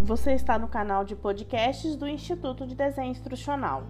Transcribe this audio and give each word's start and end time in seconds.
Você 0.00 0.32
está 0.32 0.58
no 0.58 0.68
canal 0.68 1.04
de 1.04 1.14
podcasts 1.14 1.96
do 1.96 2.08
Instituto 2.08 2.66
de 2.66 2.74
Desenho 2.74 3.12
Instrucional. 3.12 3.84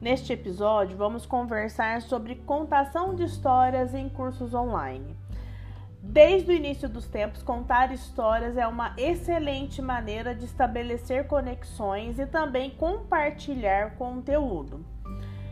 Neste 0.00 0.32
episódio, 0.32 0.96
vamos 0.96 1.24
conversar 1.24 2.02
sobre 2.02 2.36
contação 2.36 3.14
de 3.14 3.24
histórias 3.24 3.94
em 3.94 4.08
cursos 4.08 4.52
online. 4.52 5.16
Desde 6.02 6.52
o 6.52 6.54
início 6.54 6.88
dos 6.88 7.08
tempos, 7.08 7.42
contar 7.42 7.92
histórias 7.92 8.56
é 8.56 8.66
uma 8.66 8.94
excelente 8.96 9.82
maneira 9.82 10.34
de 10.34 10.44
estabelecer 10.44 11.26
conexões 11.26 12.18
e 12.18 12.26
também 12.26 12.70
compartilhar 12.70 13.96
conteúdo. 13.96 14.84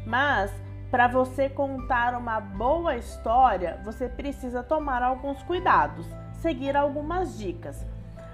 Mas 0.07 0.53
para 0.95 1.09
você 1.09 1.49
contar 1.49 2.15
uma 2.15 2.39
boa 2.39 2.95
história, 2.95 3.81
você 3.83 4.09
precisa 4.09 4.63
tomar 4.63 5.03
alguns 5.03 5.43
cuidados, 5.43 6.07
seguir 6.35 6.77
algumas 6.77 7.37
dicas. 7.37 7.85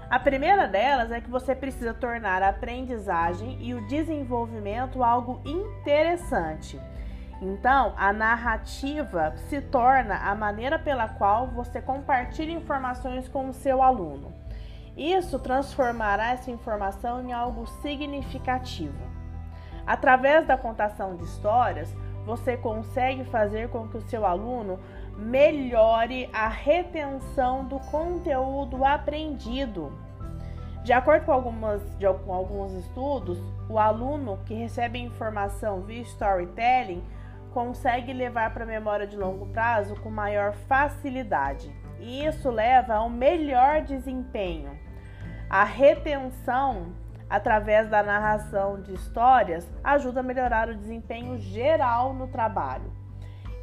A 0.07 0.19
primeira 0.19 0.67
delas 0.67 1.11
é 1.11 1.19
que 1.19 1.27
você 1.27 1.55
precisa 1.55 1.91
tornar 1.91 2.43
a 2.43 2.49
aprendizagem 2.49 3.57
e 3.59 3.73
o 3.73 3.87
desenvolvimento 3.87 5.03
algo 5.03 5.41
interessante. 5.43 6.79
Então, 7.41 7.95
a 7.97 8.13
narrativa 8.13 9.33
se 9.49 9.59
torna 9.59 10.17
a 10.17 10.35
maneira 10.35 10.77
pela 10.77 11.07
qual 11.07 11.47
você 11.47 11.81
compartilha 11.81 12.51
informações 12.51 13.27
com 13.27 13.49
o 13.49 13.53
seu 13.53 13.81
aluno. 13.81 14.31
Isso 14.95 15.39
transformará 15.39 16.33
essa 16.33 16.51
informação 16.51 17.23
em 17.23 17.33
algo 17.33 17.65
significativo. 17.81 19.01
Através 19.87 20.45
da 20.45 20.55
contação 20.55 21.15
de 21.15 21.23
histórias, 21.23 21.91
você 22.25 22.55
consegue 22.57 23.23
fazer 23.25 23.69
com 23.69 23.87
que 23.87 23.97
o 23.97 24.01
seu 24.01 24.25
aluno 24.25 24.79
melhore 25.17 26.29
a 26.33 26.47
retenção 26.47 27.65
do 27.65 27.79
conteúdo 27.79 28.83
aprendido. 28.85 29.91
De 30.83 30.93
acordo 30.93 31.25
com, 31.25 31.31
algumas, 31.31 31.81
de, 31.97 32.11
com 32.25 32.33
alguns 32.33 32.73
estudos, 32.73 33.37
o 33.69 33.77
aluno 33.77 34.39
que 34.45 34.53
recebe 34.53 34.99
informação 34.99 35.81
via 35.81 36.01
storytelling 36.01 37.03
consegue 37.53 38.13
levar 38.13 38.53
para 38.53 38.63
a 38.63 38.67
memória 38.67 39.05
de 39.05 39.15
longo 39.15 39.45
prazo 39.47 39.95
com 39.97 40.09
maior 40.09 40.53
facilidade. 40.67 41.71
E 41.99 42.25
isso 42.25 42.49
leva 42.49 42.95
a 42.95 43.03
um 43.03 43.09
melhor 43.09 43.81
desempenho. 43.81 44.71
A 45.47 45.63
retenção 45.63 46.93
através 47.31 47.89
da 47.89 48.03
narração 48.03 48.81
de 48.81 48.93
histórias 48.93 49.65
ajuda 49.81 50.19
a 50.19 50.23
melhorar 50.23 50.67
o 50.67 50.75
desempenho 50.75 51.37
geral 51.37 52.13
no 52.13 52.27
trabalho. 52.27 52.91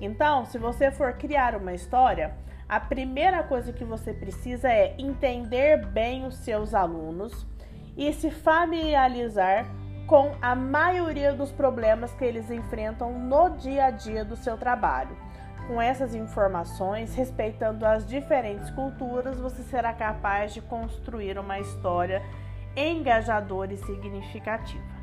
Então, 0.01 0.47
se 0.47 0.57
você 0.57 0.91
for 0.91 1.13
criar 1.13 1.55
uma 1.55 1.75
história, 1.75 2.35
a 2.67 2.81
primeira 2.81 3.43
coisa 3.43 3.71
que 3.71 3.85
você 3.85 4.15
precisa 4.15 4.71
é 4.73 4.95
entender 4.99 5.85
bem 5.85 6.25
os 6.25 6.37
seus 6.37 6.75
alunos 6.75 7.47
e 7.95 8.11
se 8.15 8.31
familiarizar 8.31 9.67
com 10.07 10.33
a 10.41 10.55
maioria 10.55 11.35
dos 11.35 11.53
problemas 11.53 12.11
que 12.15 12.25
eles 12.25 12.51
enfrentam 12.51 13.13
no 13.19 13.51
dia 13.51 13.87
a 13.87 13.91
dia 13.91 14.25
do 14.25 14.35
seu 14.35 14.57
trabalho. 14.57 15.15
Com 15.67 15.83
essas 15.83 16.15
informações, 16.15 17.15
respeitando 17.15 17.85
as 17.85 18.07
diferentes 18.07 18.71
culturas, 18.71 19.39
você 19.39 19.63
será 19.65 19.93
capaz 19.93 20.55
de 20.55 20.63
construir 20.63 21.39
uma 21.39 21.59
história 21.59 22.23
engajadora 22.79 23.73
e 23.73 23.77
significativa. 23.77 24.98